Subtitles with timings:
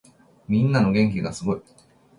[0.47, 1.61] みんなの元気がすごい。